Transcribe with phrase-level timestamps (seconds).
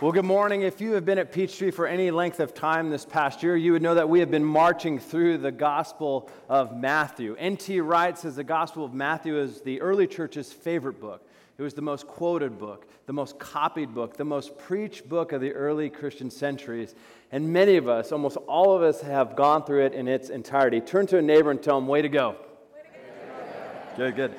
[0.00, 0.62] Well, good morning.
[0.62, 3.72] If you have been at Peachtree for any length of time this past year, you
[3.72, 7.36] would know that we have been marching through the Gospel of Matthew.
[7.38, 7.82] N.T.
[7.82, 11.28] Wright says the Gospel of Matthew is the early church's favorite book.
[11.58, 15.42] It was the most quoted book, the most copied book, the most preached book of
[15.42, 16.94] the early Christian centuries.
[17.30, 20.80] And many of us, almost all of us, have gone through it in its entirety.
[20.80, 22.36] Turn to a neighbor and tell them, way to go.
[22.72, 23.96] Way to go.
[23.98, 24.34] Good, good.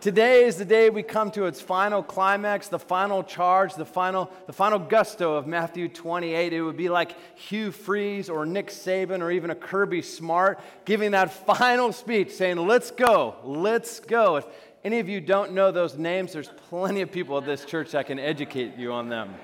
[0.00, 4.30] Today is the day we come to its final climax, the final charge, the final,
[4.46, 6.52] the final gusto of Matthew 28.
[6.52, 11.10] It would be like Hugh Freeze or Nick Saban or even a Kirby Smart giving
[11.10, 14.36] that final speech saying, Let's go, let's go.
[14.36, 14.46] If
[14.84, 18.06] any of you don't know those names, there's plenty of people at this church that
[18.06, 19.34] can educate you on them.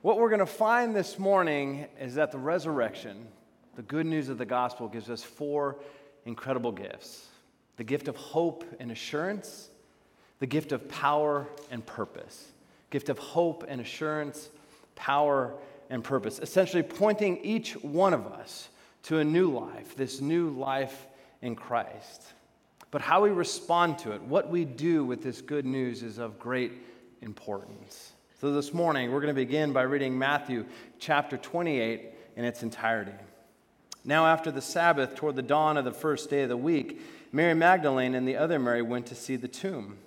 [0.00, 3.26] what we're going to find this morning is that the resurrection,
[3.76, 5.76] the good news of the gospel, gives us four
[6.24, 7.26] incredible gifts
[7.76, 9.68] the gift of hope and assurance,
[10.40, 12.52] the gift of power and purpose.
[12.90, 14.48] Gift of hope and assurance,
[14.94, 15.54] power
[15.90, 16.38] and purpose.
[16.38, 18.68] Essentially, pointing each one of us
[19.04, 21.06] to a new life, this new life
[21.42, 22.22] in Christ.
[22.90, 26.38] But how we respond to it, what we do with this good news, is of
[26.38, 26.72] great
[27.22, 28.12] importance.
[28.40, 30.64] So this morning, we're going to begin by reading Matthew
[30.98, 33.12] chapter 28 in its entirety.
[34.04, 37.00] Now, after the Sabbath, toward the dawn of the first day of the week,
[37.34, 39.98] Mary Magdalene and the other Mary went to see the tomb.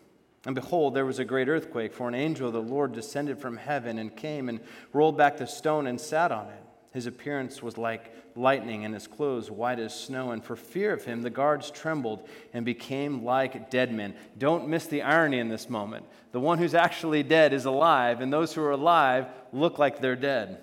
[0.45, 3.57] And behold, there was a great earthquake, for an angel of the Lord descended from
[3.57, 4.61] heaven and came and
[4.93, 6.63] rolled back the stone and sat on it.
[6.93, 10.31] His appearance was like lightning, and his clothes white as snow.
[10.31, 14.13] And for fear of him, the guards trembled and became like dead men.
[14.37, 16.05] Don't miss the irony in this moment.
[16.31, 20.15] The one who's actually dead is alive, and those who are alive look like they're
[20.15, 20.59] dead.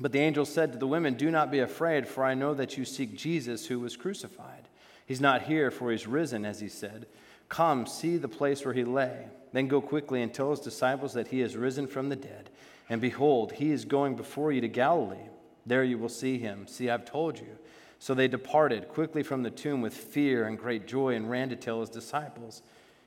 [0.00, 2.78] But the angel said to the women, Do not be afraid, for I know that
[2.78, 4.63] you seek Jesus who was crucified.
[5.06, 7.06] He's not here, for he's risen, as he said.
[7.48, 9.26] Come, see the place where he lay.
[9.52, 12.50] Then go quickly and tell his disciples that he is risen from the dead.
[12.88, 15.28] And behold, he is going before you to Galilee.
[15.66, 16.66] There you will see him.
[16.66, 17.58] See, I've told you.
[17.98, 21.56] So they departed quickly from the tomb with fear and great joy and ran to
[21.56, 22.62] tell his disciples.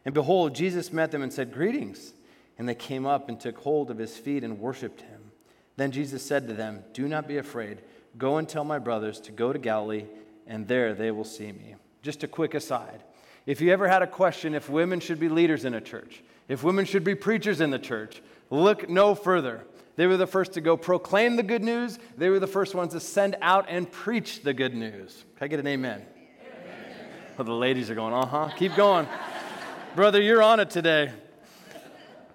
[0.05, 2.13] And behold, Jesus met them and said, Greetings.
[2.57, 5.31] And they came up and took hold of his feet and worshiped him.
[5.75, 7.81] Then Jesus said to them, Do not be afraid.
[8.17, 10.05] Go and tell my brothers to go to Galilee,
[10.47, 11.75] and there they will see me.
[12.01, 13.03] Just a quick aside.
[13.45, 16.63] If you ever had a question if women should be leaders in a church, if
[16.63, 19.63] women should be preachers in the church, look no further.
[19.95, 21.97] They were the first to go proclaim the good news.
[22.17, 25.25] They were the first ones to send out and preach the good news.
[25.37, 26.05] Can I get an amen?
[26.41, 27.07] amen.
[27.37, 28.49] Well, the ladies are going, uh huh.
[28.57, 29.07] Keep going.
[29.95, 31.11] Brother, you're on it today.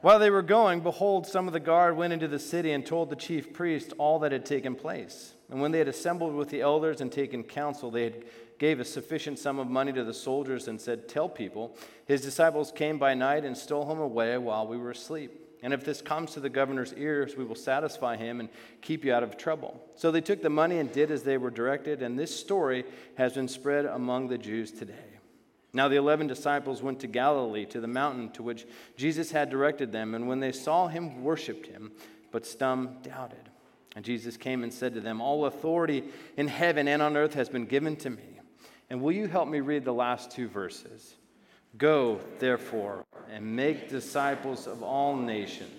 [0.00, 3.08] While they were going, behold, some of the guard went into the city and told
[3.08, 5.34] the chief priest all that had taken place.
[5.52, 8.24] And when they had assembled with the elders and taken counsel, they had
[8.58, 11.76] gave a sufficient sum of money to the soldiers and said, Tell people,
[12.06, 15.30] his disciples came by night and stole him away while we were asleep.
[15.62, 18.48] And if this comes to the governor's ears, we will satisfy him and
[18.80, 19.78] keep you out of trouble.
[19.94, 22.86] So they took the money and did as they were directed, and this story
[23.16, 25.20] has been spread among the Jews today.
[25.74, 28.64] Now the eleven disciples went to Galilee, to the mountain to which
[28.96, 31.92] Jesus had directed them, and when they saw him, worshipped him,
[32.30, 33.50] but some doubted.
[33.94, 36.04] And Jesus came and said to them, All authority
[36.36, 38.40] in heaven and on earth has been given to me.
[38.88, 41.14] And will you help me read the last two verses?
[41.78, 45.70] Go, therefore, and make disciples of all nations,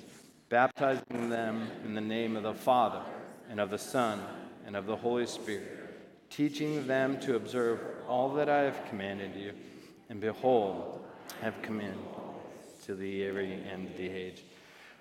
[0.50, 3.02] baptizing them in the name of the Father,
[3.50, 4.19] and of the Son,
[4.66, 9.53] and of the Holy Spirit, teaching them to observe all that I have commanded you.
[10.09, 11.06] And behold,
[11.41, 11.97] I have come in
[12.85, 14.44] to the very end of the age.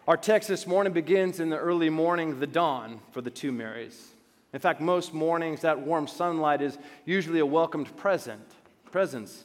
[0.08, 4.08] Our text this morning begins in the early morning, the dawn, for the two Marys.
[4.52, 8.42] In fact, most mornings, that warm sunlight is usually a welcomed present,
[8.90, 9.44] presence.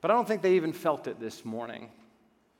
[0.00, 1.88] But I don't think they even felt it this morning.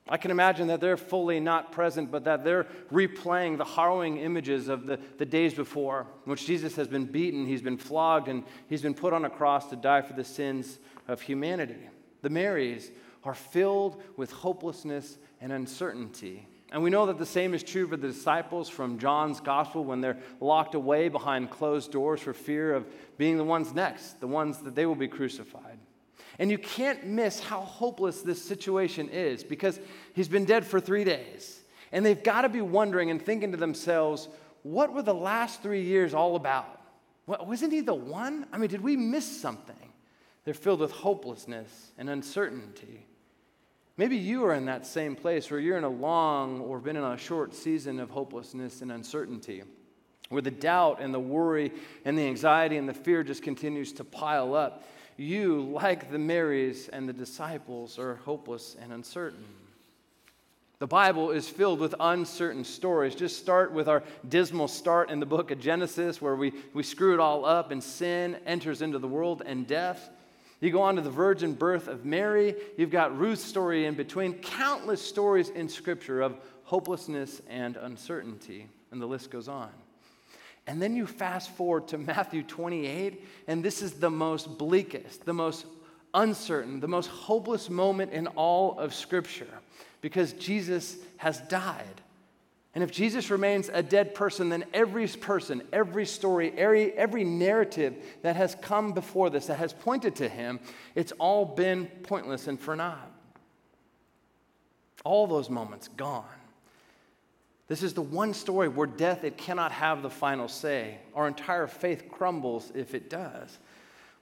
[0.09, 4.67] I can imagine that they're fully not present, but that they're replaying the harrowing images
[4.67, 8.43] of the, the days before, in which Jesus has been beaten, he's been flogged, and
[8.67, 11.87] he's been put on a cross to die for the sins of humanity.
[12.23, 12.91] The Marys
[13.23, 16.45] are filled with hopelessness and uncertainty.
[16.71, 19.99] And we know that the same is true for the disciples from John's gospel when
[19.99, 22.87] they're locked away behind closed doors for fear of
[23.17, 25.77] being the ones next, the ones that they will be crucified.
[26.39, 29.79] And you can't miss how hopeless this situation is because
[30.13, 31.59] he's been dead for three days.
[31.91, 34.29] And they've got to be wondering and thinking to themselves,
[34.63, 36.77] what were the last three years all about?
[37.27, 38.45] wasn't he the one?
[38.51, 39.75] I mean, did we miss something?
[40.43, 43.05] They're filled with hopelessness and uncertainty.
[44.01, 47.03] Maybe you are in that same place where you're in a long or been in
[47.03, 49.61] a short season of hopelessness and uncertainty,
[50.29, 51.71] where the doubt and the worry
[52.03, 54.85] and the anxiety and the fear just continues to pile up.
[55.17, 59.45] You, like the Marys and the disciples, are hopeless and uncertain.
[60.79, 63.13] The Bible is filled with uncertain stories.
[63.13, 67.13] Just start with our dismal start in the book of Genesis, where we, we screw
[67.13, 70.09] it all up and sin enters into the world and death.
[70.61, 72.55] You go on to the virgin birth of Mary.
[72.77, 78.67] You've got Ruth's story in between, countless stories in Scripture of hopelessness and uncertainty.
[78.91, 79.71] And the list goes on.
[80.67, 85.33] And then you fast forward to Matthew 28, and this is the most bleakest, the
[85.33, 85.65] most
[86.13, 89.47] uncertain, the most hopeless moment in all of Scripture
[90.01, 92.01] because Jesus has died.
[92.73, 97.95] And if Jesus remains a dead person, then every person, every story, every, every narrative
[98.21, 100.59] that has come before this, that has pointed to him,
[100.95, 103.11] it's all been pointless and for naught.
[105.03, 106.23] All those moments gone.
[107.67, 110.97] This is the one story where death, it cannot have the final say.
[111.13, 113.59] Our entire faith crumbles if it does.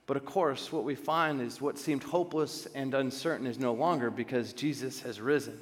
[0.07, 4.10] But of course, what we find is what seemed hopeless and uncertain is no longer
[4.10, 5.60] because Jesus has risen.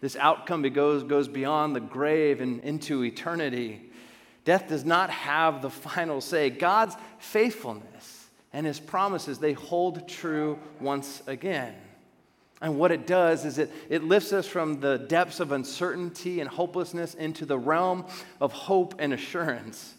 [0.00, 3.82] This outcome goes, goes beyond the grave and into eternity.
[4.44, 6.50] Death does not have the final say.
[6.50, 11.74] God's faithfulness and his promises, they hold true once again.
[12.62, 16.48] And what it does is it, it lifts us from the depths of uncertainty and
[16.48, 18.06] hopelessness into the realm
[18.40, 19.94] of hope and assurance.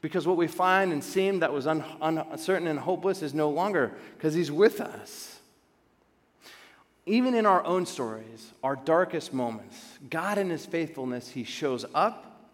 [0.00, 3.92] Because what we find and seem that was un, uncertain and hopeless is no longer,
[4.16, 5.37] because he's with us.
[7.08, 12.50] Even in our own stories, our darkest moments, God in His faithfulness, He shows up,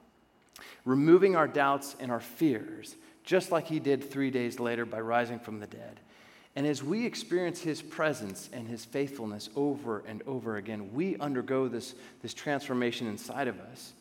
[0.85, 5.41] removing our doubts and our fears, just like He did three days later by rising
[5.41, 5.99] from the dead.
[6.55, 11.67] And as we experience His presence and His faithfulness over and over again, we undergo
[11.67, 13.93] this, this transformation inside of us.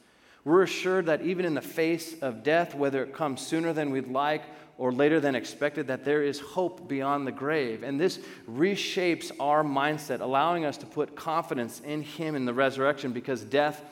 [0.46, 4.08] We're assured that even in the face of death, whether it comes sooner than we'd
[4.08, 4.44] like
[4.78, 7.84] or later than expected, that there is hope beyond the grave.
[7.84, 13.12] And this reshapes our mindset, allowing us to put confidence in Him in the resurrection
[13.12, 13.84] because death,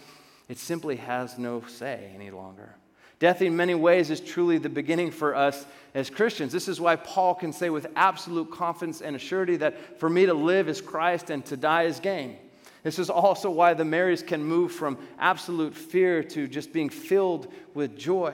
[0.50, 2.76] it simply has no say any longer.
[3.20, 6.52] Death, in many ways, is truly the beginning for us as Christians.
[6.52, 10.34] This is why Paul can say with absolute confidence and assurity that for me to
[10.34, 12.38] live is Christ and to die is gain.
[12.82, 17.54] This is also why the Marys can move from absolute fear to just being filled
[17.76, 18.34] with joy.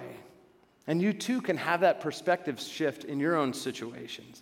[0.88, 4.42] And you too can have that perspective shift in your own situations.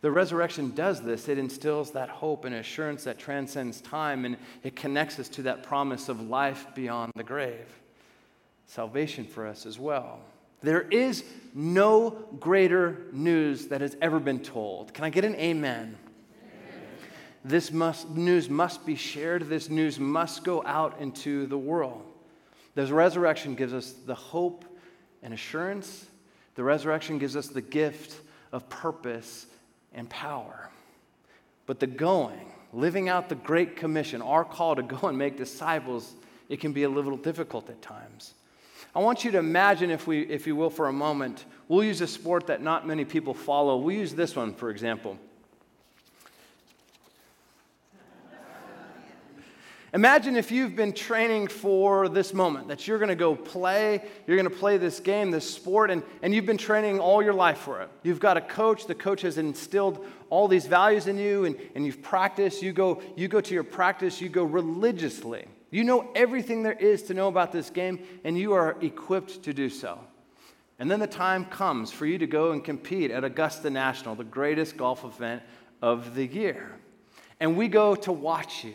[0.00, 1.28] The resurrection does this.
[1.28, 5.62] It instills that hope and assurance that transcends time, and it connects us to that
[5.62, 7.66] promise of life beyond the grave.
[8.66, 10.20] Salvation for us as well.
[10.60, 11.24] There is
[11.54, 14.92] no greater news that has ever been told.
[14.92, 15.96] Can I get an amen?
[17.44, 19.48] This must, news must be shared.
[19.48, 22.02] This news must go out into the world.
[22.74, 24.64] This resurrection gives us the hope
[25.22, 26.06] and assurance.
[26.54, 28.20] The resurrection gives us the gift
[28.52, 29.46] of purpose
[29.92, 30.70] and power.
[31.66, 36.14] But the going, living out the Great Commission, our call to go and make disciples,
[36.48, 38.34] it can be a little difficult at times.
[38.94, 42.00] I want you to imagine, if, we, if you will, for a moment, we'll use
[42.00, 43.76] a sport that not many people follow.
[43.76, 45.18] We'll use this one, for example.
[49.94, 54.36] Imagine if you've been training for this moment, that you're going to go play, you're
[54.36, 57.58] going to play this game, this sport, and, and you've been training all your life
[57.58, 57.88] for it.
[58.02, 61.86] You've got a coach, the coach has instilled all these values in you, and, and
[61.86, 62.62] you've practiced.
[62.62, 65.46] You go, you go to your practice, you go religiously.
[65.70, 69.54] You know everything there is to know about this game, and you are equipped to
[69.54, 69.98] do so.
[70.78, 74.22] And then the time comes for you to go and compete at Augusta National, the
[74.22, 75.42] greatest golf event
[75.80, 76.78] of the year.
[77.40, 78.74] And we go to watch you.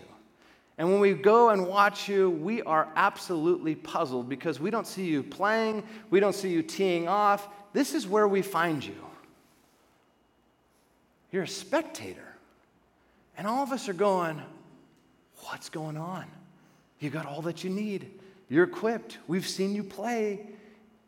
[0.77, 5.05] And when we go and watch you, we are absolutely puzzled because we don't see
[5.05, 7.47] you playing, we don't see you teeing off.
[7.73, 8.95] This is where we find you.
[11.31, 12.27] You're a spectator.
[13.37, 14.41] And all of us are going,
[15.45, 16.25] What's going on?
[16.99, 18.19] You got all that you need.
[18.49, 19.17] You're equipped.
[19.27, 20.47] We've seen you play.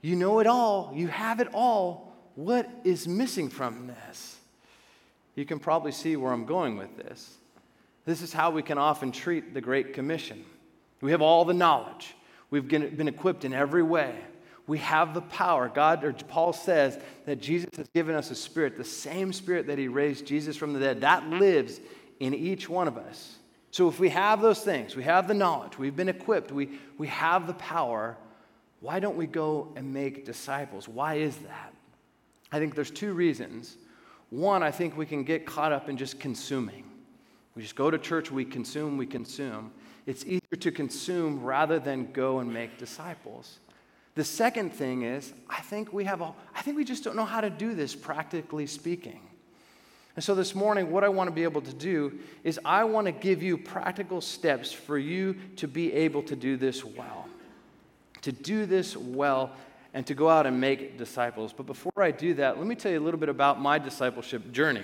[0.02, 0.92] You know it all.
[0.94, 2.14] You have it all.
[2.36, 4.38] What is missing from this?
[5.36, 7.38] You can probably see where I'm going with this.
[8.06, 10.46] This is how we can often treat the Great Commission.
[11.02, 12.16] We have all the knowledge,
[12.50, 14.16] we've been equipped in every way.
[14.68, 15.70] We have the power.
[15.70, 19.78] God, or Paul says that Jesus has given us a spirit, the same spirit that
[19.78, 21.80] he raised Jesus from the dead, that lives
[22.20, 23.36] in each one of us.
[23.70, 27.08] So if we have those things, we have the knowledge, we've been equipped, we, we
[27.08, 28.18] have the power,
[28.80, 30.88] why don't we go and make disciples?
[30.88, 31.74] Why is that?
[32.52, 33.78] I think there's two reasons.
[34.32, 36.86] One, I think we can get caught up in just consuming.
[37.56, 39.72] We just go to church, we consume, we consume.
[40.06, 43.60] It's easier to consume rather than go and make disciples.
[44.16, 47.26] The second thing is, I think we have a, I think we just don't know
[47.26, 49.22] how to do this practically speaking.
[50.16, 53.08] And so this morning, what I want to be able to do is I want
[53.08, 57.28] to give you practical steps for you to be able to do this well.
[58.22, 59.52] To do this well
[59.94, 61.52] and to go out and make disciples.
[61.52, 64.54] But before I do that, let me tell you a little bit about my discipleship
[64.54, 64.84] journey.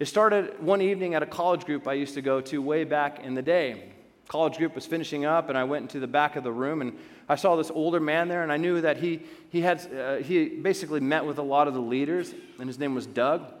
[0.00, 3.22] It started one evening at a college group I used to go to way back
[3.22, 3.92] in the day.
[4.28, 6.98] College group was finishing up, and I went into the back of the room, and
[7.28, 10.48] I saw this older man there, and I knew that he, he, had, uh, he
[10.48, 13.52] basically met with a lot of the leaders, and his name was Doug.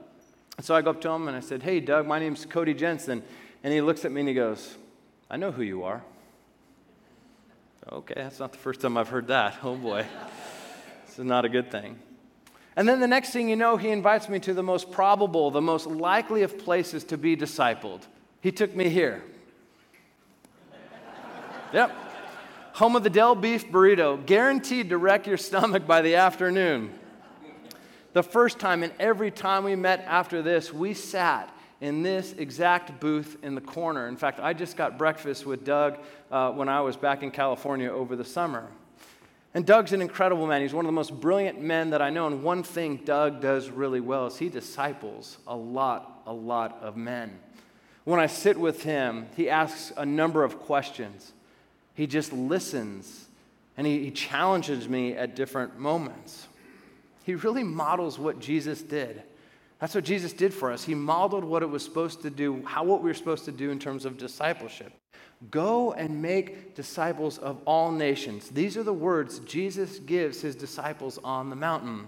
[0.56, 2.74] And so I go up to him and I said, Hey, Doug, my name's Cody
[2.74, 3.22] Jensen.
[3.62, 4.76] And he looks at me and he goes,
[5.30, 6.02] I know who you are.
[7.90, 9.56] Okay, that's not the first time I've heard that.
[9.62, 10.04] Oh boy.
[11.06, 11.98] this is not a good thing.
[12.80, 15.60] And then the next thing you know, he invites me to the most probable, the
[15.60, 18.00] most likely of places to be discipled.
[18.40, 19.22] He took me here.
[21.74, 21.92] yep.
[22.72, 26.98] Home of the Del Beef Burrito, guaranteed to wreck your stomach by the afternoon.
[28.14, 32.98] The first time and every time we met after this, we sat in this exact
[32.98, 34.08] booth in the corner.
[34.08, 35.98] In fact, I just got breakfast with Doug
[36.30, 38.70] uh, when I was back in California over the summer.
[39.52, 40.62] And Doug's an incredible man.
[40.62, 42.26] He's one of the most brilliant men that I know.
[42.26, 46.96] And one thing Doug does really well is he disciples a lot, a lot of
[46.96, 47.38] men.
[48.04, 51.32] When I sit with him, he asks a number of questions.
[51.94, 53.26] He just listens
[53.76, 56.46] and he, he challenges me at different moments.
[57.24, 59.22] He really models what Jesus did.
[59.80, 60.84] That's what Jesus did for us.
[60.84, 63.70] He modeled what it was supposed to do, how what we were supposed to do
[63.70, 64.92] in terms of discipleship.
[65.50, 68.50] Go and make disciples of all nations.
[68.50, 72.06] These are the words Jesus gives his disciples on the mountain.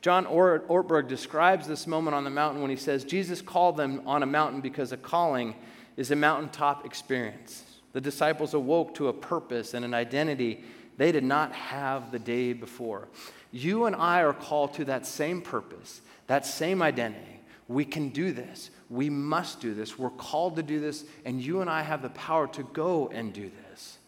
[0.00, 4.24] John Ortberg describes this moment on the mountain when he says, Jesus called them on
[4.24, 5.54] a mountain because a calling
[5.96, 7.64] is a mountaintop experience.
[7.92, 10.64] The disciples awoke to a purpose and an identity
[10.96, 13.06] they did not have the day before.
[13.52, 17.40] You and I are called to that same purpose, that same identity.
[17.66, 18.70] We can do this.
[18.88, 19.98] We must do this.
[19.98, 23.32] We're called to do this, and you and I have the power to go and
[23.32, 23.98] do this.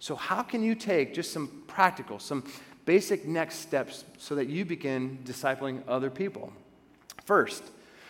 [0.00, 2.44] So, how can you take just some practical, some
[2.84, 6.52] basic next steps so that you begin discipling other people?
[7.24, 7.62] First,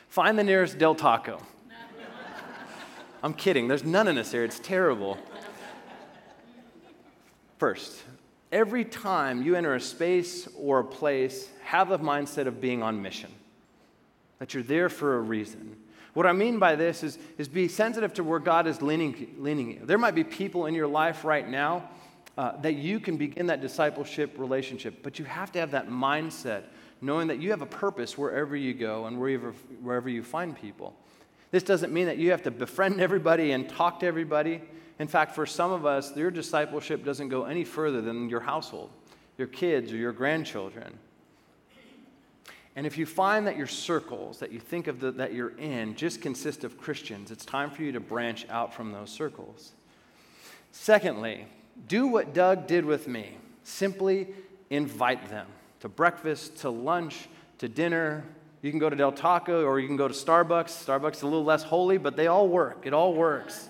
[0.08, 1.40] find the nearest Del Taco.
[3.22, 3.68] I'm kidding.
[3.68, 4.48] There's none in this area.
[4.48, 5.16] It's terrible.
[7.58, 8.02] First,
[8.54, 13.02] every time you enter a space or a place, have the mindset of being on
[13.02, 13.30] mission,
[14.38, 15.76] that you're there for a reason.
[16.14, 19.72] What I mean by this is, is be sensitive to where God is leaning, leaning
[19.72, 19.80] you.
[19.82, 21.90] There might be people in your life right now
[22.38, 26.62] uh, that you can begin that discipleship relationship, but you have to have that mindset,
[27.00, 29.50] knowing that you have a purpose wherever you go and wherever,
[29.82, 30.94] wherever you find people.
[31.50, 34.62] This doesn't mean that you have to befriend everybody and talk to everybody.
[34.98, 38.90] In fact, for some of us, your discipleship doesn't go any further than your household,
[39.36, 40.98] your kids, or your grandchildren.
[42.76, 45.94] And if you find that your circles that you think of the, that you're in
[45.94, 49.72] just consist of Christians, it's time for you to branch out from those circles.
[50.72, 51.46] Secondly,
[51.86, 53.36] do what Doug did with me.
[53.62, 54.28] Simply
[54.70, 55.46] invite them
[55.80, 58.24] to breakfast, to lunch, to dinner.
[58.62, 60.84] You can go to Del Taco or you can go to Starbucks.
[60.84, 62.82] Starbucks is a little less holy, but they all work.
[62.84, 63.68] It all works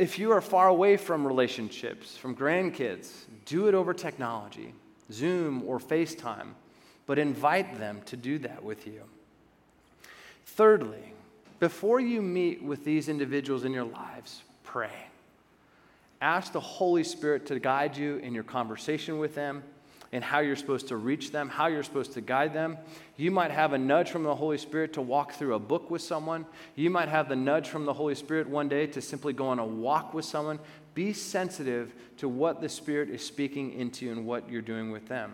[0.00, 3.10] if you are far away from relationships, from grandkids,
[3.44, 4.72] do it over technology,
[5.12, 6.54] Zoom or FaceTime,
[7.04, 9.02] but invite them to do that with you.
[10.46, 11.12] Thirdly,
[11.58, 15.08] before you meet with these individuals in your lives, pray.
[16.22, 19.62] Ask the Holy Spirit to guide you in your conversation with them
[20.12, 22.76] and how you're supposed to reach them, how you're supposed to guide them.
[23.16, 26.02] You might have a nudge from the Holy Spirit to walk through a book with
[26.02, 26.46] someone.
[26.74, 29.58] You might have the nudge from the Holy Spirit one day to simply go on
[29.60, 30.58] a walk with someone.
[30.94, 35.32] Be sensitive to what the Spirit is speaking into and what you're doing with them.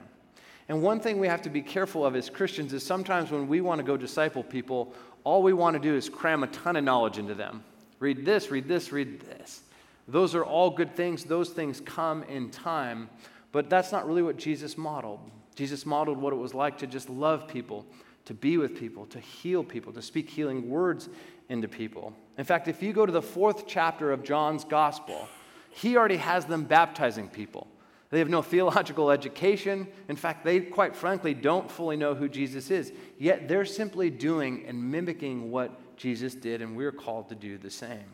[0.69, 3.61] And one thing we have to be careful of as Christians is sometimes when we
[3.61, 4.93] want to go disciple people,
[5.25, 7.63] all we want to do is cram a ton of knowledge into them.
[7.99, 9.63] Read this, read this, read this.
[10.09, 11.25] Those are all good things.
[11.25, 13.09] Those things come in time.
[13.57, 15.19] But that's not really what Jesus modeled.
[15.55, 17.87] Jesus modeled what it was like to just love people,
[18.27, 21.09] to be with people, to heal people, to speak healing words
[21.49, 22.13] into people.
[22.37, 25.27] In fact, if you go to the fourth chapter of John's gospel,
[25.71, 27.67] he already has them baptizing people.
[28.11, 29.89] They have no theological education.
[30.11, 32.93] In fact, they quite frankly don't fully know who Jesus is.
[33.19, 37.71] Yet they're simply doing and mimicking what Jesus did, and we're called to do the
[37.71, 38.13] same.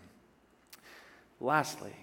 [1.41, 1.97] Lastly,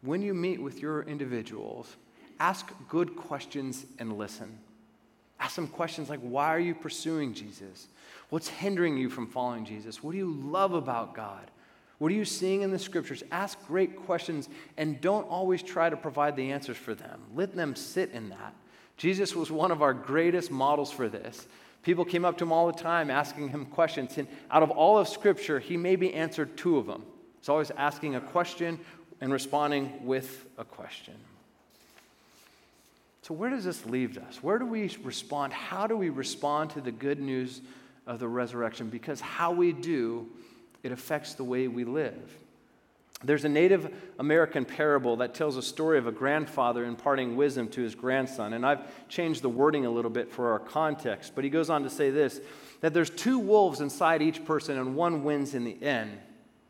[0.00, 1.96] when you meet with your individuals,
[2.42, 4.58] ask good questions and listen.
[5.38, 7.86] Ask some questions like, why are you pursuing Jesus?
[8.30, 10.02] What's hindering you from following Jesus?
[10.02, 11.50] What do you love about God?
[11.98, 13.22] What are you seeing in the scriptures?
[13.30, 17.20] Ask great questions and don't always try to provide the answers for them.
[17.32, 18.54] Let them sit in that.
[18.96, 21.46] Jesus was one of our greatest models for this
[21.82, 24.16] People came up to him all the time asking him questions.
[24.16, 27.04] And out of all of Scripture, he maybe answered two of them.
[27.40, 28.78] He's always asking a question
[29.20, 31.14] and responding with a question.
[33.22, 34.42] So, where does this leave us?
[34.42, 35.52] Where do we respond?
[35.52, 37.60] How do we respond to the good news
[38.06, 38.88] of the resurrection?
[38.88, 40.28] Because how we do,
[40.82, 42.36] it affects the way we live.
[43.24, 47.80] There's a Native American parable that tells a story of a grandfather imparting wisdom to
[47.80, 48.54] his grandson.
[48.54, 51.84] And I've changed the wording a little bit for our context, but he goes on
[51.84, 52.40] to say this
[52.80, 56.10] that there's two wolves inside each person, and one wins in the end.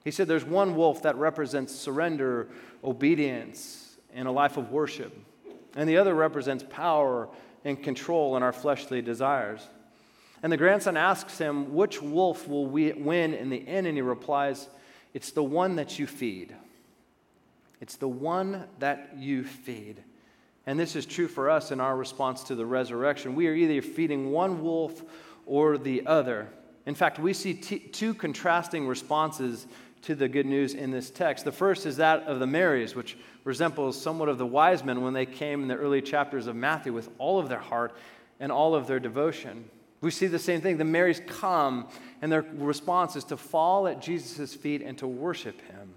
[0.05, 2.49] He said there's one wolf that represents surrender,
[2.85, 5.17] obedience, and a life of worship,
[5.77, 7.29] and the other represents power
[7.65, 9.67] and control in our fleshly desires.
[10.43, 13.87] And the grandson asks him, Which wolf will we win in the end?
[13.87, 14.69] And he replies,
[15.15, 16.55] it's the one that you feed.
[17.81, 20.03] It's the one that you feed.
[20.67, 23.35] And this is true for us in our response to the resurrection.
[23.35, 25.03] We are either feeding one wolf
[25.45, 26.49] or the other.
[26.87, 29.67] In fact, we see t- two contrasting responses
[30.03, 31.45] to the good news in this text.
[31.45, 35.15] The first is that of the Marys, which resembles somewhat of the wise men when
[35.15, 37.95] they came in the early chapters of Matthew with all of their heart
[38.41, 39.65] and all of their devotion.
[40.01, 40.79] We see the same thing.
[40.79, 41.89] The Marys come,
[42.21, 45.95] and their response is to fall at Jesus' feet and to worship him.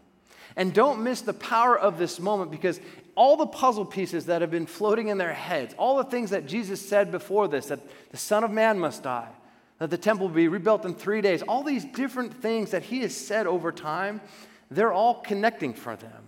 [0.55, 2.79] And don't miss the power of this moment because
[3.15, 6.45] all the puzzle pieces that have been floating in their heads, all the things that
[6.45, 7.79] Jesus said before this, that
[8.11, 9.29] the Son of Man must die,
[9.79, 13.01] that the temple will be rebuilt in three days, all these different things that he
[13.01, 14.21] has said over time,
[14.71, 16.23] they're all connecting for them.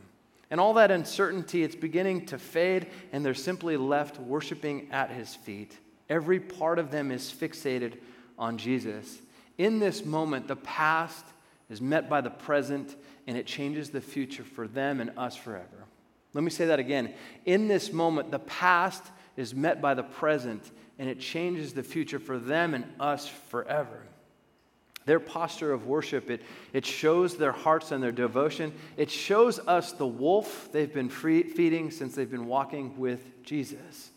[0.50, 5.36] And all that uncertainty, it's beginning to fade, and they're simply left worshiping at his
[5.36, 5.77] feet.
[6.10, 7.98] Every part of them is fixated
[8.38, 9.20] on Jesus.
[9.58, 11.25] In this moment, the past
[11.70, 12.96] is met by the present,
[13.27, 15.86] and it changes the future for them and us forever.
[16.34, 17.13] Let me say that again.
[17.46, 19.04] In this moment, the past
[19.36, 24.01] is met by the present, and it changes the future for them and us forever.
[25.06, 26.42] Their posture of worship, it,
[26.74, 28.74] it shows their hearts and their devotion.
[28.98, 34.12] It shows us the wolf they've been free, feeding since they've been walking with Jesus.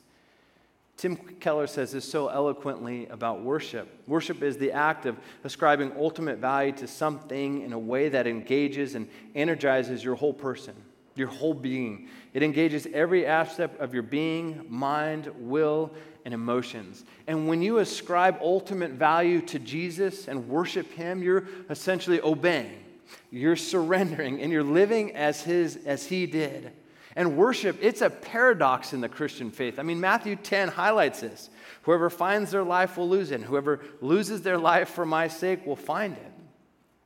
[0.97, 3.88] Tim Keller says this so eloquently about worship.
[4.07, 8.97] Worship is the act of ascribing ultimate value to something in a way that engages
[8.97, 10.75] and energizes your whole person,
[11.14, 12.09] your whole being.
[12.35, 17.04] It engages every aspect of your being, mind, will, and emotions.
[17.26, 22.85] And when you ascribe ultimate value to Jesus and worship Him, you're essentially obeying.
[23.30, 26.72] You're surrendering and you're living as, his, as He did.
[27.16, 29.78] And worship, it's a paradox in the Christian faith.
[29.78, 31.50] I mean, Matthew 10 highlights this.
[31.83, 35.66] Whoever finds their life will lose it, and whoever loses their life for my sake
[35.66, 36.33] will find it.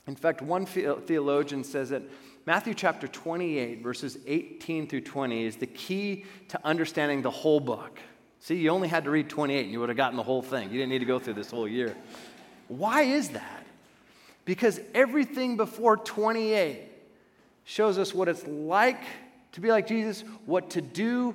[0.07, 2.03] In fact, one theologian says that
[2.47, 7.99] Matthew chapter 28, verses 18 through 20, is the key to understanding the whole book.
[8.45, 10.65] See, you only had to read 28 and you would have gotten the whole thing.
[10.65, 11.97] You didn't need to go through this whole year.
[12.69, 13.67] Why is that?
[14.45, 16.83] Because everything before 28
[17.65, 19.01] shows us what it's like
[19.53, 21.35] to be like Jesus, what to do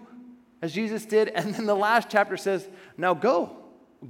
[0.62, 1.30] as Jesus did.
[1.30, 3.58] And then the last chapter says, now go.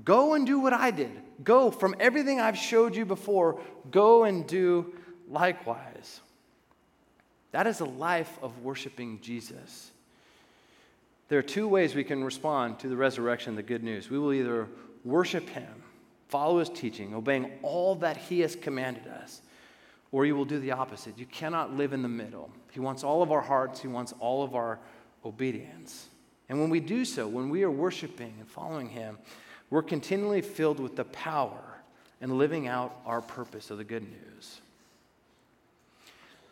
[0.04, 1.22] Go and do what I did.
[1.42, 4.94] Go from everything I've showed you before, go and do
[5.30, 6.20] likewise.
[7.54, 9.92] That is a life of worshiping Jesus.
[11.30, 14.10] There are two ways we can respond to the resurrection, the good news.
[14.10, 14.68] We will either
[15.06, 15.84] worship him,
[16.28, 19.42] follow his teaching, obeying all that he has commanded us,
[20.12, 21.20] or you will do the opposite.
[21.20, 22.50] You cannot live in the middle.
[22.72, 24.80] He wants all of our hearts, He wants all of our
[25.24, 26.08] obedience.
[26.50, 29.20] And when we do so, when we are worshiping and following Him,
[29.70, 31.62] we're continually filled with the power
[32.22, 34.62] and living out our purpose of the good news.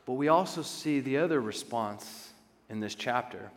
[0.05, 2.29] But we also see the other response
[2.69, 3.49] in this chapter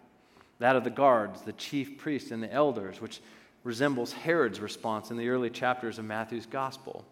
[0.60, 3.20] that of the guards, the chief priests, and the elders, which
[3.64, 7.04] resembles Herod's response in the early chapters of Matthew's gospel.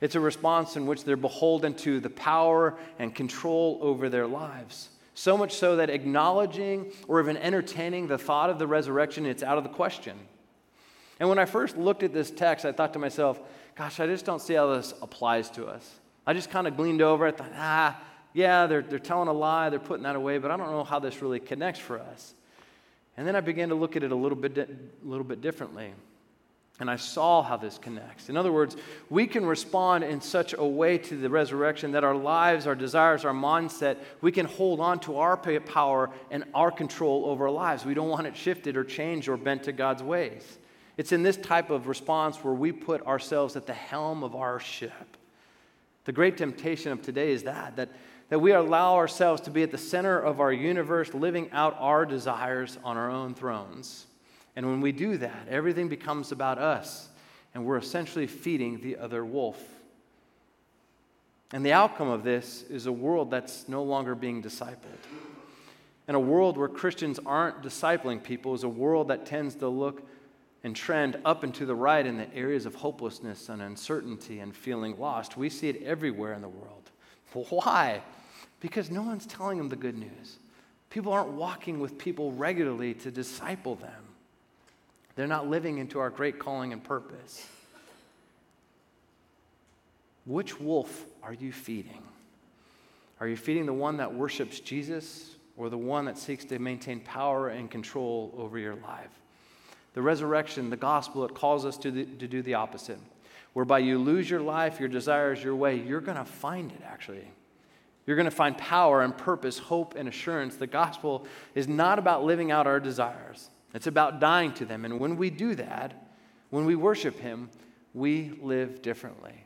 [0.00, 4.88] It's a response in which they're beholden to the power and control over their lives.
[5.14, 9.58] So much so that acknowledging or even entertaining the thought of the resurrection, it's out
[9.58, 10.18] of the question.
[11.20, 13.40] And when I first looked at this text, I thought to myself,
[13.76, 15.88] gosh, I just don't see how this applies to us.
[16.26, 18.00] I just kind of gleaned over it, thought, ah,
[18.32, 20.98] yeah, they're, they're telling a lie, they're putting that away, but I don't know how
[20.98, 22.34] this really connects for us.
[23.16, 24.68] And then I began to look at it a little bit, a
[25.08, 25.92] little bit differently.
[26.80, 28.28] And I saw how this connects.
[28.28, 28.76] In other words,
[29.08, 33.24] we can respond in such a way to the resurrection that our lives, our desires,
[33.24, 37.84] our mindset, we can hold on to our power and our control over our lives.
[37.84, 40.58] We don't want it shifted or changed or bent to God's ways.
[40.96, 44.58] It's in this type of response where we put ourselves at the helm of our
[44.58, 45.16] ship.
[46.04, 47.88] The great temptation of today is that, that,
[48.34, 52.04] that we allow ourselves to be at the center of our universe, living out our
[52.04, 54.06] desires on our own thrones.
[54.56, 57.08] And when we do that, everything becomes about us.
[57.54, 59.62] and we're essentially feeding the other wolf.
[61.52, 65.04] And the outcome of this is a world that's no longer being discipled.
[66.08, 70.02] And a world where Christians aren't discipling people is a world that tends to look
[70.64, 74.56] and trend up and to the right in the areas of hopelessness and uncertainty and
[74.56, 75.36] feeling lost.
[75.36, 76.90] We see it everywhere in the world.
[77.50, 78.02] Why?
[78.64, 80.38] Because no one's telling them the good news.
[80.88, 84.02] People aren't walking with people regularly to disciple them.
[85.16, 87.46] They're not living into our great calling and purpose.
[90.24, 92.02] Which wolf are you feeding?
[93.20, 97.00] Are you feeding the one that worships Jesus or the one that seeks to maintain
[97.00, 99.10] power and control over your life?
[99.92, 102.98] The resurrection, the gospel, it calls us to, the, to do the opposite.
[103.52, 107.28] Whereby you lose your life, your desires, your way, you're going to find it actually.
[108.06, 110.56] You're going to find power and purpose, hope and assurance.
[110.56, 114.84] The gospel is not about living out our desires, it's about dying to them.
[114.84, 116.08] And when we do that,
[116.50, 117.50] when we worship Him,
[117.92, 119.44] we live differently.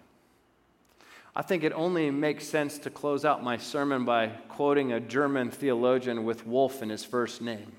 [1.36, 5.52] I think it only makes sense to close out my sermon by quoting a German
[5.52, 7.70] theologian with Wolf in his first name.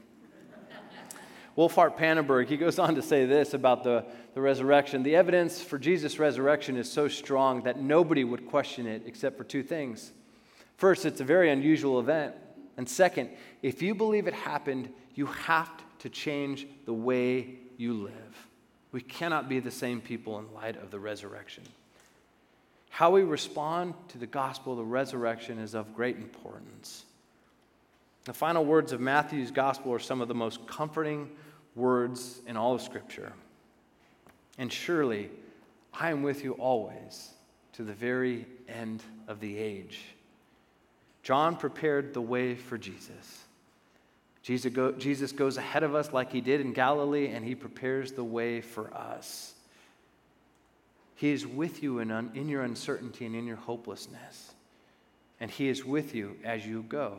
[1.57, 5.03] Wolfhart Pannenberg, he goes on to say this about the, the resurrection.
[5.03, 9.43] The evidence for Jesus' resurrection is so strong that nobody would question it except for
[9.43, 10.13] two things.
[10.79, 12.35] First, it's a very unusual event.
[12.77, 18.47] And second, if you believe it happened, you have to change the way you live.
[18.93, 21.65] We cannot be the same people in light of the resurrection.
[22.91, 27.03] How we respond to the gospel of the resurrection is of great importance.
[28.23, 31.29] The final words of Matthew's gospel are some of the most comforting
[31.75, 33.33] words in all of Scripture.
[34.57, 35.29] And surely,
[35.93, 37.31] I am with you always
[37.73, 39.99] to the very end of the age.
[41.23, 43.43] John prepared the way for Jesus.
[44.41, 48.13] Jesus, go, Jesus goes ahead of us like he did in Galilee, and he prepares
[48.13, 49.53] the way for us.
[51.19, 54.53] He is with you in, un, in your uncertainty and in your hopelessness.
[55.41, 57.17] And He is with you as you go.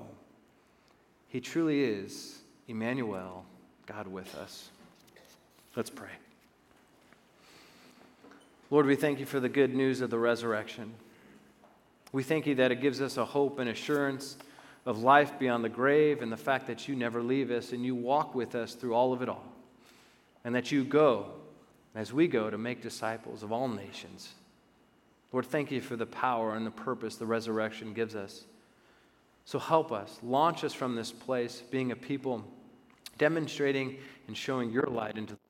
[1.29, 3.45] He truly is Emmanuel,
[3.85, 4.71] God with us.
[5.77, 6.09] Let's pray.
[8.71, 10.95] Lord, we thank you for the good news of the resurrection.
[12.13, 14.37] We thank you that it gives us a hope and assurance
[14.87, 17.95] of life beyond the grave and the fact that you never leave us and you
[17.95, 19.45] walk with us through all of it all.
[20.45, 21.27] And that you go
[21.95, 24.33] as we go to make disciples of all nations.
[25.33, 28.45] Lord, thank you for the power and the purpose the resurrection gives us.
[29.45, 32.45] So help us, launch us from this place, being a people
[33.19, 35.41] demonstrating and showing your light into the.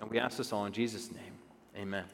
[0.00, 1.32] And we ask this all in Jesus' name.
[1.76, 2.04] Amen.